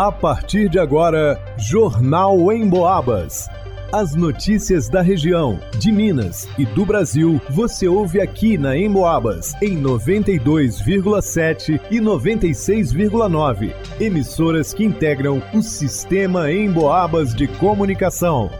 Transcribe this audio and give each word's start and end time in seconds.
A 0.00 0.10
partir 0.10 0.70
de 0.70 0.78
agora, 0.78 1.38
Jornal 1.58 2.50
em 2.50 2.66
Boabas. 2.66 3.50
As 3.92 4.14
notícias 4.14 4.88
da 4.88 5.02
região, 5.02 5.60
de 5.78 5.92
Minas 5.92 6.48
e 6.56 6.64
do 6.64 6.86
Brasil, 6.86 7.38
você 7.50 7.86
ouve 7.86 8.18
aqui 8.18 8.56
na 8.56 8.74
Emboabas, 8.74 9.52
em 9.60 9.78
92,7 9.78 11.78
e 11.90 12.00
96,9. 12.00 13.74
Emissoras 14.00 14.72
que 14.72 14.84
integram 14.84 15.42
o 15.52 15.60
sistema 15.60 16.50
Emboabas 16.50 17.34
de 17.34 17.46
comunicação. 17.46 18.50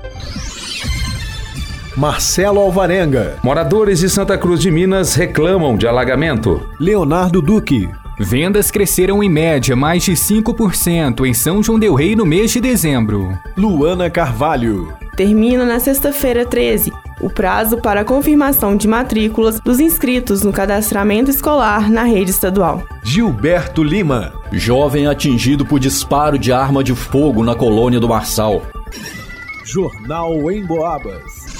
Marcelo 1.96 2.60
Alvarenga. 2.60 3.38
Moradores 3.42 4.00
de 4.00 4.10
Santa 4.10 4.36
Cruz 4.36 4.60
de 4.60 4.70
Minas 4.70 5.14
reclamam 5.14 5.78
de 5.78 5.88
alagamento. 5.88 6.68
Leonardo 6.78 7.40
Duque. 7.40 7.88
Vendas 8.22 8.70
cresceram 8.70 9.22
em 9.22 9.30
média 9.30 9.74
mais 9.74 10.02
de 10.02 10.12
5% 10.12 11.24
em 11.24 11.32
São 11.32 11.62
João 11.62 11.78
Del 11.78 11.94
Rei 11.94 12.14
no 12.14 12.26
mês 12.26 12.50
de 12.50 12.60
dezembro. 12.60 13.34
Luana 13.56 14.10
Carvalho. 14.10 14.92
Termina 15.16 15.64
na 15.64 15.80
sexta-feira 15.80 16.44
13 16.44 16.92
o 17.18 17.30
prazo 17.30 17.78
para 17.78 18.02
a 18.02 18.04
confirmação 18.04 18.76
de 18.76 18.86
matrículas 18.86 19.58
dos 19.58 19.80
inscritos 19.80 20.42
no 20.42 20.52
cadastramento 20.52 21.30
escolar 21.30 21.90
na 21.90 22.02
rede 22.02 22.30
estadual. 22.30 22.82
Gilberto 23.02 23.82
Lima. 23.82 24.34
Jovem 24.52 25.06
atingido 25.06 25.64
por 25.64 25.80
disparo 25.80 26.38
de 26.38 26.52
arma 26.52 26.84
de 26.84 26.94
fogo 26.94 27.42
na 27.42 27.54
colônia 27.54 27.98
do 27.98 28.08
Marçal. 28.08 28.66
Jornal 29.64 30.50
em 30.50 30.62
Boabas. 30.66 31.59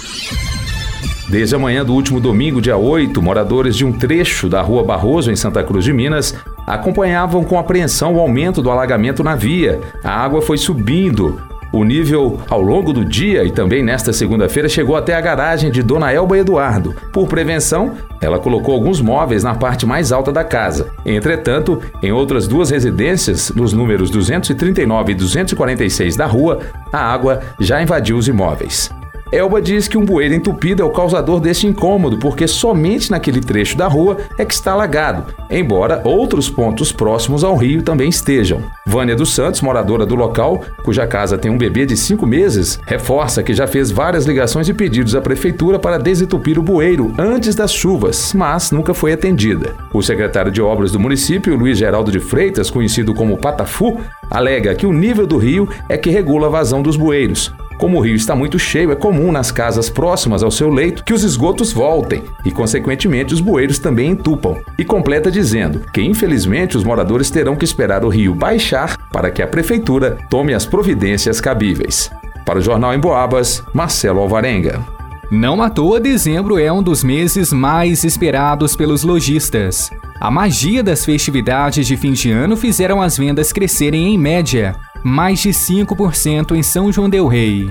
Desde 1.30 1.55
a 1.55 1.59
manhã 1.61 1.84
do 1.84 1.95
último 1.95 2.19
domingo, 2.19 2.61
dia 2.61 2.77
8, 2.77 3.23
moradores 3.23 3.77
de 3.77 3.84
um 3.84 3.93
trecho 3.93 4.48
da 4.48 4.61
Rua 4.61 4.83
Barroso, 4.83 5.30
em 5.30 5.37
Santa 5.37 5.62
Cruz 5.62 5.84
de 5.84 5.93
Minas, 5.93 6.34
acompanhavam 6.66 7.45
com 7.45 7.57
apreensão 7.57 8.16
o 8.16 8.19
aumento 8.19 8.61
do 8.61 8.69
alagamento 8.69 9.23
na 9.23 9.37
via. 9.37 9.80
A 10.02 10.11
água 10.11 10.43
foi 10.43 10.59
subindo, 10.59 11.41
o 11.73 11.85
nível 11.85 12.40
ao 12.51 12.60
longo 12.60 12.93
do 12.93 13.05
dia 13.05 13.45
e 13.45 13.52
também 13.52 13.80
nesta 13.80 14.13
segunda-feira 14.13 14.68
chegou 14.68 14.96
até 14.96 15.15
a 15.15 15.21
garagem 15.21 15.71
de 15.71 15.85
Dona 15.85 16.13
Elba 16.13 16.37
Eduardo. 16.37 16.96
Por 17.13 17.29
prevenção, 17.29 17.95
ela 18.21 18.40
colocou 18.40 18.74
alguns 18.74 19.01
móveis 19.01 19.45
na 19.45 19.55
parte 19.55 19.87
mais 19.87 20.10
alta 20.10 20.33
da 20.33 20.43
casa. 20.43 20.88
Entretanto, 21.07 21.80
em 22.02 22.10
outras 22.10 22.49
duas 22.49 22.71
residências, 22.71 23.52
nos 23.55 23.73
números 23.73 24.10
239 24.10 25.12
e 25.12 25.15
246 25.15 26.16
da 26.16 26.27
rua, 26.27 26.59
a 26.93 26.99
água 26.99 27.38
já 27.60 27.80
invadiu 27.80 28.16
os 28.16 28.27
imóveis. 28.27 28.90
Elba 29.33 29.63
diz 29.63 29.87
que 29.87 29.97
um 29.97 30.05
bueiro 30.05 30.35
entupido 30.35 30.83
é 30.83 30.85
o 30.85 30.91
causador 30.91 31.39
deste 31.39 31.67
incômodo, 31.67 32.19
porque 32.19 32.49
somente 32.49 33.13
naquele 33.13 33.41
trecho 33.41 33.77
da 33.77 33.87
rua 33.87 34.17
é 34.37 34.45
que 34.45 34.53
está 34.53 34.73
alagado, 34.73 35.33
embora 35.49 36.01
outros 36.05 36.51
pontos 36.51 36.91
próximos 36.91 37.45
ao 37.45 37.57
rio 37.57 37.83
também 37.83 38.09
estejam. 38.09 38.61
Vânia 38.85 39.15
dos 39.15 39.33
Santos, 39.33 39.61
moradora 39.61 40.05
do 40.05 40.17
local, 40.17 40.65
cuja 40.83 41.07
casa 41.07 41.39
tem 41.39 41.51
um 41.51 41.57
bebê 41.57 41.87
de 41.87 41.97
cinco 41.97 42.27
meses, 42.27 42.81
reforça 42.87 43.41
que 43.41 43.55
já 43.55 43.69
fez 43.69 43.93
várias 43.93 44.27
ligações 44.27 44.69
e 44.69 44.75
pedidos 44.75 45.15
à 45.15 45.21
prefeitura 45.21 45.79
para 45.79 45.99
desentupir 45.99 46.59
o 46.59 46.63
bueiro 46.63 47.15
antes 47.17 47.55
das 47.55 47.73
chuvas, 47.73 48.35
mas 48.35 48.73
nunca 48.73 48.93
foi 48.93 49.13
atendida. 49.13 49.77
O 49.93 50.03
secretário 50.03 50.51
de 50.51 50.61
obras 50.61 50.91
do 50.91 50.99
município, 50.99 51.57
Luiz 51.57 51.79
Geraldo 51.79 52.11
de 52.11 52.19
Freitas, 52.19 52.69
conhecido 52.69 53.15
como 53.15 53.39
Patafu, 53.39 54.01
alega 54.29 54.75
que 54.75 54.87
o 54.87 54.93
nível 54.93 55.27
do 55.27 55.37
rio 55.37 55.69
é 55.89 55.97
que 55.97 56.11
regula 56.11 56.49
a 56.49 56.51
vazão 56.51 56.83
dos 56.83 56.97
bueiros. 56.97 57.53
Como 57.81 57.97
o 57.97 58.01
rio 58.03 58.15
está 58.15 58.37
muito 58.37 58.59
cheio, 58.59 58.93
é 58.93 58.95
comum 58.95 59.33
nas 59.33 59.51
casas 59.51 59.89
próximas 59.89 60.43
ao 60.43 60.51
seu 60.51 60.69
leito 60.69 61.03
que 61.03 61.15
os 61.15 61.25
esgotos 61.25 61.73
voltem 61.73 62.23
e, 62.45 62.51
consequentemente, 62.51 63.33
os 63.33 63.41
bueiros 63.41 63.79
também 63.79 64.11
entupam. 64.11 64.59
E 64.78 64.84
completa 64.84 65.31
dizendo 65.31 65.81
que, 65.91 66.03
infelizmente, 66.03 66.77
os 66.77 66.84
moradores 66.84 67.31
terão 67.31 67.56
que 67.56 67.65
esperar 67.65 68.05
o 68.05 68.11
rio 68.11 68.34
baixar 68.34 68.99
para 69.11 69.31
que 69.31 69.41
a 69.41 69.47
prefeitura 69.47 70.19
tome 70.28 70.53
as 70.53 70.67
providências 70.67 71.41
cabíveis. 71.41 72.11
Para 72.45 72.59
o 72.59 72.62
Jornal 72.62 72.93
em 72.93 73.01
Boabas, 73.01 73.65
Marcelo 73.73 74.21
Alvarenga. 74.21 74.84
Não 75.31 75.62
à 75.62 75.71
toa, 75.71 75.99
dezembro 75.99 76.59
é 76.59 76.71
um 76.71 76.83
dos 76.83 77.03
meses 77.03 77.51
mais 77.51 78.05
esperados 78.05 78.77
pelos 78.77 79.05
lojistas. 79.05 79.91
A 80.21 80.31
magia 80.31 80.83
das 80.83 81.03
festividades 81.03 81.87
de 81.87 81.97
fim 81.97 82.13
de 82.13 82.31
ano 82.31 82.59
fizeram 82.59 83.01
as 83.01 83.17
vendas 83.17 83.55
crescerem 83.55 84.13
em 84.13 84.19
média 84.19 84.77
mais 85.03 85.41
de 85.41 85.50
5% 85.50 86.55
em 86.55 86.62
São 86.62 86.93
João 86.93 87.09
Del 87.09 87.27
Rei. 87.27 87.71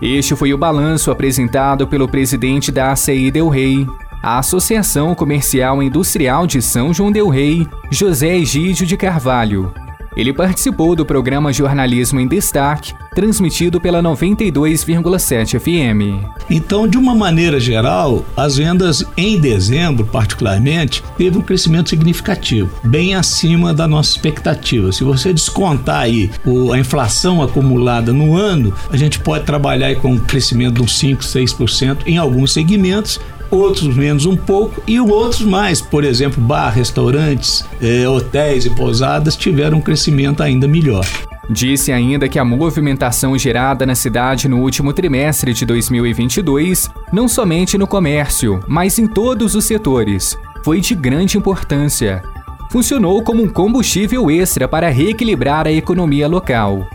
Este 0.00 0.34
foi 0.34 0.52
o 0.52 0.58
balanço 0.58 1.10
apresentado 1.10 1.86
pelo 1.86 2.08
presidente 2.08 2.72
da 2.72 2.92
ACI 2.92 3.30
Del 3.30 3.48
Rei, 3.48 3.86
a 4.22 4.38
Associação 4.38 5.14
Comercial 5.14 5.82
Industrial 5.82 6.46
de 6.46 6.62
São 6.62 6.92
João 6.92 7.12
Del 7.12 7.28
Rei, 7.28 7.66
José 7.90 8.36
Egídio 8.36 8.86
de 8.86 8.96
Carvalho, 8.96 9.72
ele 10.16 10.32
participou 10.32 10.94
do 10.94 11.06
programa 11.06 11.52
Jornalismo 11.52 12.20
em 12.20 12.26
Destaque, 12.26 12.94
transmitido 13.14 13.80
pela 13.80 14.02
92,7 14.02 15.58
FM. 15.58 16.24
Então, 16.50 16.88
de 16.88 16.98
uma 16.98 17.14
maneira 17.14 17.60
geral, 17.60 18.24
as 18.36 18.56
vendas 18.56 19.04
em 19.16 19.38
dezembro, 19.38 20.06
particularmente, 20.06 21.02
teve 21.16 21.38
um 21.38 21.42
crescimento 21.42 21.90
significativo, 21.90 22.70
bem 22.84 23.14
acima 23.14 23.72
da 23.74 23.86
nossa 23.86 24.10
expectativa. 24.10 24.92
Se 24.92 25.04
você 25.04 25.32
descontar 25.32 26.00
aí 26.00 26.30
a 26.72 26.78
inflação 26.78 27.42
acumulada 27.42 28.12
no 28.12 28.36
ano, 28.36 28.72
a 28.90 28.96
gente 28.96 29.18
pode 29.18 29.44
trabalhar 29.44 29.94
com 29.96 30.12
um 30.12 30.18
crescimento 30.18 30.74
de 30.74 30.82
uns 30.82 30.98
5, 30.98 31.22
6% 31.22 31.98
em 32.06 32.18
alguns 32.18 32.52
segmentos 32.52 33.20
outros 33.52 33.94
menos 33.94 34.24
um 34.26 34.36
pouco 34.36 34.82
e 34.86 34.98
outros 34.98 35.42
mais. 35.42 35.80
Por 35.80 36.02
exemplo, 36.02 36.42
bar, 36.42 36.70
restaurantes, 36.70 37.64
eh, 37.80 38.08
hotéis 38.08 38.64
e 38.64 38.70
pousadas 38.70 39.36
tiveram 39.36 39.78
um 39.78 39.82
crescimento 39.82 40.42
ainda 40.42 40.66
melhor. 40.66 41.06
Disse 41.50 41.92
ainda 41.92 42.28
que 42.28 42.38
a 42.38 42.44
movimentação 42.44 43.36
gerada 43.36 43.84
na 43.84 43.94
cidade 43.94 44.48
no 44.48 44.60
último 44.60 44.92
trimestre 44.92 45.52
de 45.52 45.66
2022, 45.66 46.88
não 47.12 47.28
somente 47.28 47.76
no 47.76 47.86
comércio, 47.86 48.60
mas 48.66 48.98
em 48.98 49.06
todos 49.06 49.54
os 49.54 49.64
setores, 49.64 50.38
foi 50.64 50.80
de 50.80 50.94
grande 50.94 51.36
importância. 51.36 52.22
Funcionou 52.70 53.22
como 53.22 53.42
um 53.42 53.48
combustível 53.48 54.30
extra 54.30 54.66
para 54.66 54.88
reequilibrar 54.88 55.66
a 55.66 55.72
economia 55.72 56.26
local, 56.26 56.86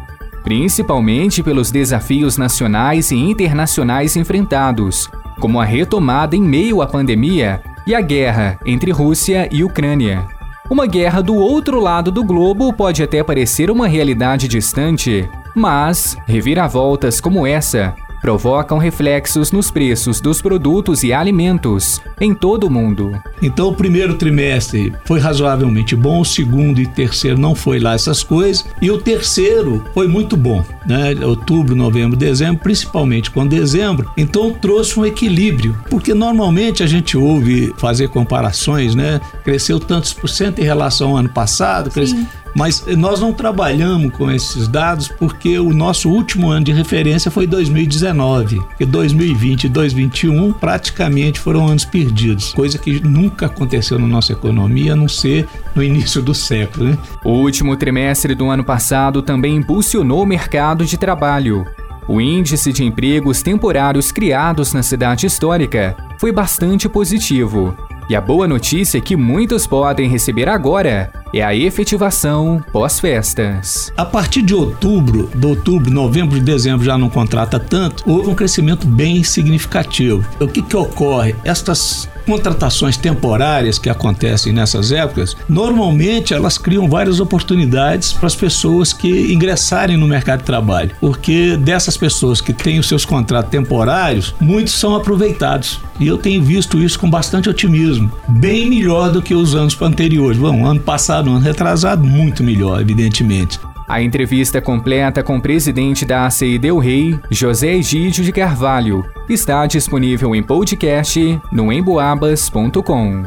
principalmente 0.44 1.44
pelos 1.44 1.70
desafios 1.70 2.38
nacionais 2.38 3.12
e 3.12 3.16
internacionais 3.16 4.16
enfrentados, 4.16 5.08
como 5.40 5.60
a 5.60 5.66
retomada 5.66 6.36
em 6.36 6.42
meio 6.42 6.82
à 6.82 6.88
pandemia 6.88 7.62
e 7.86 7.96
a 7.96 8.02
guerra 8.02 8.60
entre 8.66 8.92
Rússia 8.92 9.48
e 9.52 9.64
Ucrânia. 9.64 10.26
Uma 10.70 10.86
guerra 10.86 11.22
do 11.22 11.36
outro 11.36 11.80
lado 11.80 12.12
do 12.12 12.24
globo 12.24 12.74
pode 12.74 13.02
até 13.02 13.24
parecer 13.24 13.72
uma 13.72 13.88
realidade 13.88 14.48
distante, 14.48 15.30
mas 15.56 16.18
reviravoltas 16.28 17.22
como 17.22 17.48
essa 17.48 17.96
provocam 18.28 18.78
reflexos 18.78 19.54
nos 19.54 19.72
preços 19.72 20.20
dos 20.20 20.42
produtos 20.42 21.02
e 21.02 21.14
alimentos 21.14 22.02
em 22.20 22.34
todo 22.34 22.66
o 22.66 22.70
mundo. 22.70 23.18
Então, 23.42 23.70
o 23.70 23.74
primeiro 23.74 24.16
trimestre 24.16 24.94
foi 25.06 25.18
razoavelmente 25.18 25.96
bom, 25.96 26.20
o 26.20 26.26
segundo 26.26 26.82
e 26.82 26.86
terceiro 26.86 27.40
não 27.40 27.56
foi 27.56 27.80
lá 27.80 27.94
essas 27.94 28.24
coisas, 28.24 28.66
e 28.82 28.92
o 28.92 28.98
terceiro 28.98 29.82
foi 29.94 30.10
muito 30.10 30.36
bom, 30.36 30.62
né? 30.86 31.16
Outubro, 31.26 31.74
novembro, 31.74 32.18
dezembro, 32.18 32.62
principalmente 32.62 33.32
com 33.32 33.48
dezembro. 33.48 34.12
Então, 34.18 34.52
trouxe 34.52 35.00
um 35.00 35.06
equilíbrio, 35.06 35.78
porque 35.90 36.14
normalmente 36.14 36.84
a 36.84 36.86
gente 36.86 37.16
ouve 37.18 37.74
fazer 37.78 38.10
comparações, 38.10 38.94
né? 38.94 39.22
Cresceu 39.46 39.80
tantos 39.80 40.12
por 40.12 40.28
cento 40.28 40.60
em 40.60 40.66
relação 40.66 41.12
ao 41.12 41.16
ano 41.16 41.30
passado, 41.30 41.90
cresceu 41.90 42.20
mas 42.58 42.84
nós 42.98 43.22
não 43.22 43.32
trabalhamos 43.32 44.12
com 44.12 44.32
esses 44.32 44.68
dados 44.68 45.08
porque 45.08 45.60
o 45.60 45.72
nosso 45.72 46.10
último 46.10 46.50
ano 46.50 46.66
de 46.66 46.74
referência 46.74 47.30
foi 47.30 47.46
2019, 47.46 48.60
e 48.80 48.86
2020 48.86 49.66
e 49.66 49.70
2021 49.70 50.54
praticamente 50.54 51.40
foram 51.40 51.68
anos 51.68 51.86
perdidos, 51.86 52.54
coisa 52.54 52.80
que 52.80 53.00
nunca 53.00 53.46
aconteceu 53.46 54.00
na 54.00 54.08
nossa 54.08 54.34
economia, 54.34 54.94
a 54.94 54.96
não 54.96 55.08
ser 55.08 55.48
no 55.76 55.84
início 55.84 56.20
do 56.20 56.34
século. 56.34 56.90
Né? 56.90 56.98
O 57.24 57.34
último 57.34 57.78
trimestre 57.78 58.34
do 58.34 58.50
ano 58.50 58.64
passado 58.64 59.22
também 59.22 59.56
impulsionou 59.56 60.24
o 60.24 60.26
mercado 60.26 60.84
de 60.84 60.98
trabalho. 60.98 61.64
O 62.08 62.20
índice 62.20 62.74
de 62.74 62.84
empregos 62.84 63.44
temporários 63.44 64.12
criados 64.12 64.74
na 64.74 64.82
cidade 64.82 65.28
histórica 65.28 65.96
foi 66.18 66.32
bastante 66.32 66.90
positivo 66.90 67.76
e 68.10 68.16
a 68.16 68.22
boa 68.22 68.48
notícia 68.48 69.02
que 69.02 69.18
muitos 69.18 69.68
podem 69.68 70.10
receber 70.10 70.48
agora 70.48 71.12
é 71.34 71.44
a 71.44 71.56
efetivação 71.56 72.64
pós-festas. 72.72 73.92
A 73.96 74.06
partir 74.06 74.42
de 74.42 74.54
outubro, 74.54 75.30
de 75.36 75.46
outubro, 75.46 75.92
novembro 75.92 76.38
e 76.38 76.42
dezembro 76.42 76.86
já 76.86 76.98
não 76.98 77.10
contrata 77.10 77.60
tanto, 77.60 78.04
houve 78.10 78.30
um 78.30 78.36
crescimento 78.36 78.88
bem 78.88 79.24
significativo. 79.24 80.28
O 80.40 80.48
que, 80.48 80.62
que 80.62 80.76
ocorre? 80.76 81.36
Estas 81.44 82.10
contratações 82.28 82.98
temporárias 82.98 83.80
que 83.80 83.90
acontecem 83.90 84.52
nessas 84.52 84.92
épocas, 84.92 85.36
normalmente 85.48 86.34
elas 86.34 86.58
criam 86.58 86.90
várias 86.90 87.22
oportunidades 87.22 88.12
para 88.12 88.28
as 88.28 88.36
pessoas 88.36 88.92
que 88.92 89.34
ingressarem 89.34 89.96
no 89.96 90.06
mercado 90.06 90.40
de 90.40 90.46
trabalho, 90.46 90.92
porque 91.00 91.56
dessas 91.56 91.96
pessoas 91.96 92.42
que 92.42 92.52
têm 92.52 92.80
os 92.80 92.88
seus 92.88 93.06
contratos 93.06 93.50
temporários, 93.50 94.36
muitos 94.42 94.74
são 94.74 94.94
aproveitados. 94.94 95.80
E 96.00 96.06
eu 96.06 96.18
tenho 96.18 96.44
visto 96.44 96.78
isso 96.78 97.00
com 97.00 97.10
bastante 97.10 97.50
otimismo, 97.50 98.12
bem 98.28 98.70
melhor 98.70 99.10
do 99.10 99.22
que 99.22 99.34
os 99.34 99.56
anos 99.56 99.80
anteriores. 99.82 100.38
Bom, 100.38 100.66
ano 100.66 100.80
passado, 100.80 101.17
ano 101.18 101.40
retrasado, 101.40 102.04
muito 102.04 102.44
melhor, 102.44 102.82
evidentemente. 102.82 103.60
A 103.88 104.02
entrevista 104.02 104.62
completa 104.62 105.24
com 105.24 105.38
o 105.38 105.42
presidente 105.42 106.06
da 106.06 106.26
ACI 106.26 106.58
Del 106.60 106.78
Rey, 106.78 107.18
José 107.32 107.76
Egídio 107.76 108.24
de 108.24 108.32
Carvalho, 108.32 109.06
está 109.30 109.66
disponível 109.66 110.36
em 110.36 110.44
podcast 110.44 111.40
no 111.52 111.72
emboabas.com. 111.72 113.24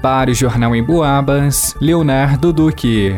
Para 0.00 0.30
o 0.30 0.34
Jornal 0.34 0.76
Emboabas, 0.76 1.76
Leonardo 1.80 2.52
Duque. 2.52 3.16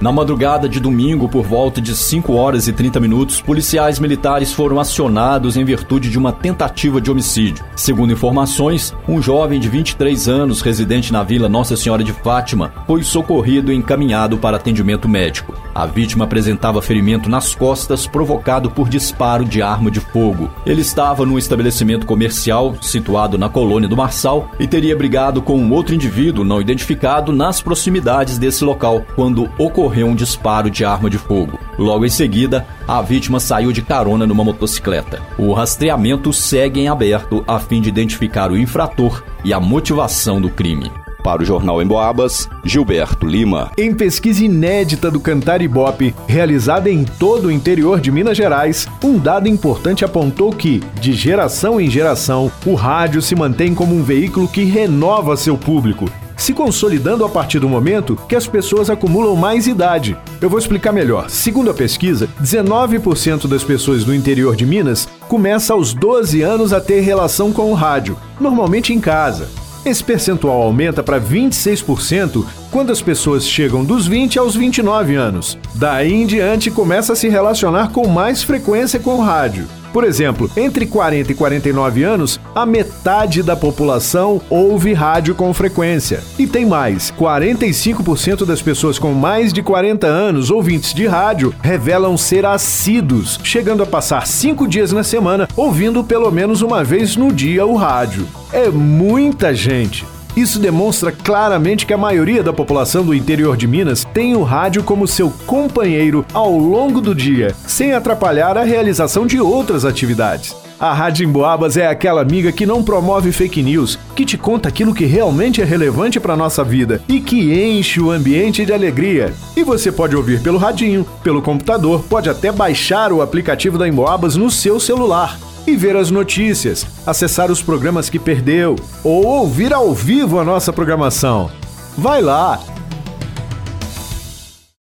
Na 0.00 0.10
madrugada 0.10 0.66
de 0.66 0.80
domingo, 0.80 1.28
por 1.28 1.44
volta 1.44 1.78
de 1.78 1.94
5 1.94 2.32
horas 2.32 2.66
e 2.66 2.72
30 2.72 2.98
minutos, 2.98 3.40
policiais 3.40 3.98
militares 3.98 4.50
foram 4.50 4.80
acionados 4.80 5.58
em 5.58 5.64
virtude 5.64 6.08
de 6.08 6.18
uma 6.18 6.32
tentativa 6.32 7.02
de 7.02 7.10
homicídio. 7.10 7.62
Segundo 7.76 8.12
informações, 8.12 8.94
um 9.06 9.20
jovem 9.20 9.60
de 9.60 9.68
23 9.68 10.26
anos, 10.26 10.62
residente 10.62 11.12
na 11.12 11.22
vila 11.22 11.50
Nossa 11.50 11.76
Senhora 11.76 12.02
de 12.02 12.14
Fátima, 12.14 12.72
foi 12.86 13.02
socorrido 13.02 13.70
e 13.70 13.76
encaminhado 13.76 14.38
para 14.38 14.56
atendimento 14.56 15.06
médico. 15.06 15.54
A 15.74 15.86
vítima 15.86 16.24
apresentava 16.24 16.82
ferimento 16.82 17.28
nas 17.28 17.54
costas 17.54 18.06
provocado 18.06 18.70
por 18.70 18.88
disparo 18.88 19.44
de 19.44 19.62
arma 19.62 19.90
de 19.90 20.00
fogo. 20.00 20.50
Ele 20.66 20.80
estava 20.80 21.24
num 21.24 21.38
estabelecimento 21.38 22.06
comercial 22.06 22.74
situado 22.82 23.38
na 23.38 23.48
colônia 23.48 23.88
do 23.88 23.96
Marçal 23.96 24.50
e 24.58 24.66
teria 24.66 24.96
brigado 24.96 25.40
com 25.40 25.58
um 25.58 25.72
outro 25.72 25.94
indivíduo 25.94 26.44
não 26.44 26.60
identificado 26.60 27.32
nas 27.32 27.60
proximidades 27.60 28.38
desse 28.38 28.64
local 28.64 29.04
quando 29.14 29.48
ocorreu 29.58 30.08
um 30.08 30.14
disparo 30.14 30.68
de 30.70 30.84
arma 30.84 31.08
de 31.08 31.18
fogo. 31.18 31.58
Logo 31.78 32.04
em 32.04 32.10
seguida, 32.10 32.66
a 32.86 33.00
vítima 33.00 33.38
saiu 33.38 33.72
de 33.72 33.82
carona 33.82 34.26
numa 34.26 34.44
motocicleta. 34.44 35.22
O 35.38 35.52
rastreamento 35.52 36.32
segue 36.32 36.80
em 36.80 36.88
aberto 36.88 37.44
a 37.46 37.58
fim 37.58 37.80
de 37.80 37.88
identificar 37.88 38.50
o 38.50 38.58
infrator 38.58 39.22
e 39.44 39.52
a 39.52 39.60
motivação 39.60 40.40
do 40.40 40.50
crime. 40.50 40.90
Para 41.22 41.42
o 41.42 41.44
Jornal 41.44 41.82
Emboabas, 41.82 42.48
Gilberto 42.64 43.26
Lima. 43.26 43.70
Em 43.76 43.94
pesquisa 43.94 44.44
inédita 44.44 45.10
do 45.10 45.20
Cantar 45.20 45.60
Ibope, 45.62 46.14
realizada 46.26 46.90
em 46.90 47.04
todo 47.04 47.46
o 47.46 47.52
interior 47.52 48.00
de 48.00 48.10
Minas 48.10 48.36
Gerais, 48.36 48.88
um 49.04 49.18
dado 49.18 49.48
importante 49.48 50.04
apontou 50.04 50.50
que, 50.52 50.82
de 51.00 51.12
geração 51.12 51.80
em 51.80 51.90
geração, 51.90 52.50
o 52.64 52.74
rádio 52.74 53.20
se 53.20 53.34
mantém 53.34 53.74
como 53.74 53.94
um 53.94 54.02
veículo 54.02 54.48
que 54.48 54.64
renova 54.64 55.36
seu 55.36 55.56
público, 55.56 56.10
se 56.36 56.54
consolidando 56.54 57.22
a 57.22 57.28
partir 57.28 57.58
do 57.58 57.68
momento 57.68 58.16
que 58.26 58.34
as 58.34 58.46
pessoas 58.46 58.88
acumulam 58.88 59.36
mais 59.36 59.66
idade. 59.66 60.16
Eu 60.40 60.48
vou 60.48 60.58
explicar 60.58 60.90
melhor. 60.90 61.28
Segundo 61.28 61.70
a 61.70 61.74
pesquisa, 61.74 62.30
19% 62.42 63.46
das 63.46 63.62
pessoas 63.62 64.04
do 64.04 64.14
interior 64.14 64.56
de 64.56 64.64
Minas 64.64 65.06
começa 65.28 65.74
aos 65.74 65.92
12 65.92 66.40
anos 66.40 66.72
a 66.72 66.80
ter 66.80 67.00
relação 67.00 67.52
com 67.52 67.70
o 67.70 67.74
rádio, 67.74 68.16
normalmente 68.40 68.92
em 68.92 68.98
casa. 69.00 69.50
Esse 69.84 70.04
percentual 70.04 70.62
aumenta 70.62 71.02
para 71.02 71.20
26% 71.20 72.44
quando 72.70 72.92
as 72.92 73.00
pessoas 73.00 73.46
chegam 73.46 73.84
dos 73.84 74.06
20 74.06 74.38
aos 74.38 74.54
29 74.54 75.14
anos. 75.14 75.58
Daí 75.74 76.12
em 76.12 76.26
diante 76.26 76.70
começa 76.70 77.14
a 77.14 77.16
se 77.16 77.28
relacionar 77.28 77.90
com 77.90 78.06
mais 78.06 78.42
frequência 78.42 79.00
com 79.00 79.16
o 79.16 79.22
rádio. 79.22 79.66
Por 79.92 80.04
exemplo, 80.04 80.50
entre 80.56 80.86
40 80.86 81.32
e 81.32 81.34
49 81.34 82.02
anos, 82.02 82.40
a 82.54 82.64
metade 82.64 83.42
da 83.42 83.56
população 83.56 84.40
ouve 84.48 84.92
rádio 84.92 85.34
com 85.34 85.52
frequência. 85.52 86.22
E 86.38 86.46
tem 86.46 86.64
mais: 86.64 87.12
45% 87.18 88.44
das 88.44 88.62
pessoas 88.62 88.98
com 88.98 89.12
mais 89.12 89.52
de 89.52 89.62
40 89.62 90.06
anos 90.06 90.50
ouvintes 90.50 90.94
de 90.94 91.06
rádio 91.06 91.54
revelam 91.62 92.16
ser 92.16 92.46
assíduos, 92.46 93.38
chegando 93.42 93.82
a 93.82 93.86
passar 93.86 94.26
cinco 94.26 94.66
dias 94.68 94.92
na 94.92 95.02
semana 95.02 95.48
ouvindo 95.56 96.04
pelo 96.04 96.30
menos 96.30 96.62
uma 96.62 96.84
vez 96.84 97.16
no 97.16 97.32
dia 97.32 97.66
o 97.66 97.74
rádio. 97.74 98.26
É 98.52 98.68
muita 98.68 99.54
gente. 99.54 100.04
Isso 100.36 100.58
demonstra 100.58 101.10
claramente 101.10 101.84
que 101.84 101.92
a 101.92 101.98
maioria 101.98 102.42
da 102.42 102.52
população 102.52 103.04
do 103.04 103.14
interior 103.14 103.56
de 103.56 103.66
Minas 103.66 104.04
tem 104.04 104.36
o 104.36 104.42
rádio 104.42 104.82
como 104.82 105.06
seu 105.06 105.30
companheiro 105.46 106.24
ao 106.32 106.56
longo 106.56 107.00
do 107.00 107.14
dia, 107.14 107.54
sem 107.66 107.92
atrapalhar 107.92 108.56
a 108.56 108.64
realização 108.64 109.26
de 109.26 109.40
outras 109.40 109.84
atividades. 109.84 110.54
A 110.80 110.94
Rádio 110.94 111.26
Emboabas 111.26 111.76
é 111.76 111.86
aquela 111.86 112.22
amiga 112.22 112.50
que 112.50 112.64
não 112.64 112.82
promove 112.82 113.32
fake 113.32 113.62
news, 113.62 113.98
que 114.16 114.24
te 114.24 114.38
conta 114.38 114.70
aquilo 114.70 114.94
que 114.94 115.04
realmente 115.04 115.60
é 115.60 115.64
relevante 115.64 116.18
para 116.18 116.34
nossa 116.34 116.64
vida 116.64 117.02
e 117.06 117.20
que 117.20 117.52
enche 117.52 118.00
o 118.00 118.10
ambiente 118.10 118.64
de 118.64 118.72
alegria. 118.72 119.34
E 119.54 119.62
você 119.62 119.92
pode 119.92 120.16
ouvir 120.16 120.40
pelo 120.40 120.56
radinho, 120.56 121.04
pelo 121.22 121.42
computador, 121.42 122.02
pode 122.08 122.30
até 122.30 122.50
baixar 122.50 123.12
o 123.12 123.20
aplicativo 123.20 123.76
da 123.76 123.86
Emboabas 123.86 124.36
no 124.36 124.50
seu 124.50 124.80
celular 124.80 125.38
e 125.70 125.76
ver 125.76 125.96
as 125.96 126.10
notícias, 126.10 126.86
acessar 127.06 127.50
os 127.50 127.62
programas 127.62 128.10
que 128.10 128.18
perdeu 128.18 128.76
ou 129.04 129.24
ouvir 129.24 129.72
ao 129.72 129.94
vivo 129.94 130.38
a 130.38 130.44
nossa 130.44 130.72
programação. 130.72 131.50
Vai 131.96 132.20
lá, 132.20 132.60